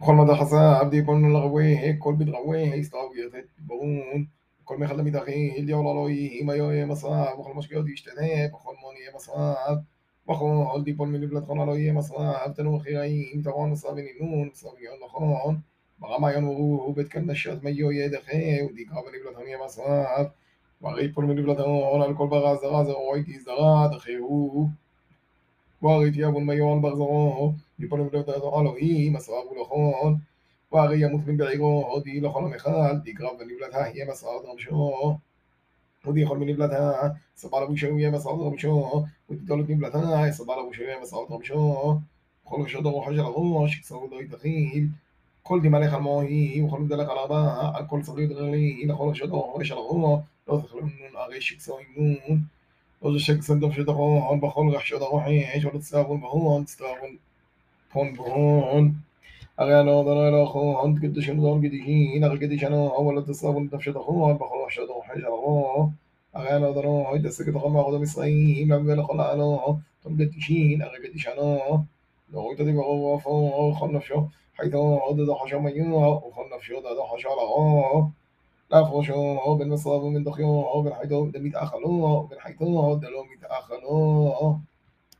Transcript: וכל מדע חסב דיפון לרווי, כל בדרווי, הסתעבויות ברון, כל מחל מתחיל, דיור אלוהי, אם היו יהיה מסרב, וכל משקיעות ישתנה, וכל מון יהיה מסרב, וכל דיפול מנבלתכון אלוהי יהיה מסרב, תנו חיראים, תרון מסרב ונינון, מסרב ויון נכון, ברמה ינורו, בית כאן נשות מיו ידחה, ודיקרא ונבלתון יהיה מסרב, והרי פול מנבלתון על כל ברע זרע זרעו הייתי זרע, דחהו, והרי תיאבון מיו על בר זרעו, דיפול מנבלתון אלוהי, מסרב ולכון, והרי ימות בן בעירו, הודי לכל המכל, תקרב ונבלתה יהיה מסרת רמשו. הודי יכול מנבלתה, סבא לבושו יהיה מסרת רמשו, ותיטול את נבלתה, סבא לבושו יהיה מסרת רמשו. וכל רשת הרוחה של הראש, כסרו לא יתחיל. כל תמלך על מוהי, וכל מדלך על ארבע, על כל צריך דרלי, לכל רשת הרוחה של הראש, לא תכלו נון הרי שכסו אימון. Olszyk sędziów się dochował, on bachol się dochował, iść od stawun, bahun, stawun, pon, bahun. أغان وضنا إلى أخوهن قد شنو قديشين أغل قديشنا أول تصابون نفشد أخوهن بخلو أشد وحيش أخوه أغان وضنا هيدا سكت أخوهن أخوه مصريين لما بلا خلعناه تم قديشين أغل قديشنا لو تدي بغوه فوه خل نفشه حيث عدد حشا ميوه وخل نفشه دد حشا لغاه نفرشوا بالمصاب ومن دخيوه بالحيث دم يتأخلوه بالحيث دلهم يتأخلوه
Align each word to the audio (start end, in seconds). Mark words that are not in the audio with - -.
וכל 0.00 0.14
מדע 0.14 0.36
חסב 0.36 0.88
דיפון 0.90 1.32
לרווי, 1.32 1.76
כל 1.98 2.14
בדרווי, 2.18 2.80
הסתעבויות 2.80 3.32
ברון, 3.58 4.24
כל 4.64 4.78
מחל 4.78 5.02
מתחיל, 5.02 5.66
דיור 5.66 5.92
אלוהי, 5.92 6.40
אם 6.40 6.50
היו 6.50 6.72
יהיה 6.72 6.86
מסרב, 6.86 7.38
וכל 7.40 7.52
משקיעות 7.54 7.88
ישתנה, 7.88 8.46
וכל 8.54 8.72
מון 8.80 8.94
יהיה 8.96 9.10
מסרב, 9.16 9.78
וכל 10.30 10.82
דיפול 10.84 11.08
מנבלתכון 11.08 11.60
אלוהי 11.60 11.80
יהיה 11.80 11.92
מסרב, 11.92 12.52
תנו 12.56 12.78
חיראים, 12.78 13.42
תרון 13.44 13.70
מסרב 13.70 13.92
ונינון, 13.92 14.48
מסרב 14.52 14.72
ויון 14.80 14.96
נכון, 15.06 15.58
ברמה 15.98 16.32
ינורו, 16.32 16.92
בית 16.92 17.08
כאן 17.08 17.30
נשות 17.30 17.64
מיו 17.64 17.92
ידחה, 17.92 18.64
ודיקרא 18.70 18.98
ונבלתון 18.98 19.46
יהיה 19.46 19.58
מסרב, 19.64 20.26
והרי 20.80 21.12
פול 21.12 21.24
מנבלתון 21.24 22.02
על 22.02 22.14
כל 22.16 22.26
ברע 22.26 22.56
זרע 22.56 22.84
זרעו 22.84 23.14
הייתי 23.14 23.38
זרע, 23.38 23.88
דחהו, 23.88 24.68
והרי 25.82 26.10
תיאבון 26.12 26.46
מיו 26.46 26.72
על 26.72 26.78
בר 26.80 26.96
זרעו, 26.96 27.52
דיפול 27.80 28.00
מנבלתון 28.00 28.34
אלוהי, 28.66 29.10
מסרב 29.10 29.46
ולכון, 29.52 30.16
והרי 30.72 31.04
ימות 31.04 31.20
בן 31.20 31.36
בעירו, 31.36 31.86
הודי 31.90 32.20
לכל 32.20 32.44
המכל, 32.44 32.98
תקרב 33.04 33.30
ונבלתה 33.40 33.88
יהיה 33.94 34.10
מסרת 34.10 34.44
רמשו. 34.44 35.16
הודי 36.04 36.20
יכול 36.20 36.38
מנבלתה, 36.38 36.92
סבא 37.36 37.60
לבושו 37.60 37.98
יהיה 37.98 38.10
מסרת 38.10 38.40
רמשו, 38.40 39.04
ותיטול 39.30 39.60
את 39.60 39.68
נבלתה, 39.68 40.22
סבא 40.30 40.56
לבושו 40.56 40.82
יהיה 40.82 41.00
מסרת 41.02 41.30
רמשו. 41.30 41.98
וכל 42.46 42.62
רשת 42.62 42.84
הרוחה 42.84 43.12
של 43.12 43.20
הראש, 43.20 43.80
כסרו 43.80 44.08
לא 44.10 44.22
יתחיל. 44.22 44.86
כל 45.42 45.60
תמלך 45.62 45.94
על 45.94 46.00
מוהי, 46.00 46.62
וכל 46.62 46.80
מדלך 46.80 47.08
על 47.08 47.18
ארבע, 47.18 47.70
על 47.74 47.86
כל 47.86 48.02
צריך 48.02 48.30
דרלי, 48.30 48.86
לכל 48.86 49.08
רשת 49.10 49.28
הרוחה 49.28 49.64
של 49.64 49.74
הראש, 49.74 50.20
לא 50.48 50.60
תכלו 50.66 50.80
נון 50.80 50.90
הרי 51.14 51.40
שכסו 51.40 51.78
אימון. 51.78 52.40
Olszyk 53.00 53.44
sędziów 53.44 53.74
się 53.74 53.84
dochował, 53.84 54.30
on 54.30 54.40
bachol 54.40 54.80
się 54.80 54.98
dochował, 54.98 55.30
iść 55.56 55.66
od 55.66 55.84
stawun, 55.84 56.20
bahun, 56.20 56.66
stawun, 56.66 57.18
pon, 57.92 58.16
bahun. 58.16 58.94
أغان 59.60 59.88
وضنا 59.88 60.28
إلى 60.28 60.42
أخوهن 60.42 60.94
قد 61.02 61.20
شنو 61.20 61.54
قديشين 61.54 62.24
أغل 62.24 62.36
قديشنا 62.36 62.96
أول 62.96 63.24
تصابون 63.26 63.70
نفشد 63.72 63.96
أخوهن 63.96 64.36
بخلو 64.36 64.66
أشد 64.66 64.90
وحيش 64.90 65.24
أخوه 65.24 65.92
أغان 66.36 66.64
وضنا 66.64 67.08
هيدا 67.10 67.30
سكت 67.30 67.56
أخوهن 67.56 67.76
أخوه 67.76 68.00
مصريين 68.00 68.68
لما 68.68 68.94
بلا 68.94 69.02
خلعناه 69.02 69.78
تم 70.04 70.14
قديشين 70.14 70.82
أغل 70.82 71.06
قديشنا 71.08 71.84
لو 72.32 72.54
تدي 72.54 72.72
بغوه 72.72 73.18
فوه 73.18 73.74
خل 73.74 73.92
نفشه 73.92 74.28
حيث 74.54 74.74
عدد 74.74 75.30
حشا 75.32 75.56
ميوه 75.56 76.24
وخل 76.26 76.42
نفشه 76.56 76.74
دد 76.80 76.98
حشا 77.10 77.28
لغاه 77.28 78.10
نفرشوا 78.72 79.54
بالمصاب 79.54 80.02
ومن 80.02 80.24
دخيوه 80.24 80.82
بالحيث 80.82 81.08
دم 81.08 81.46
يتأخلوه 81.46 82.26
بالحيث 82.26 82.62
دلهم 82.62 83.32
يتأخلوه 83.36 84.62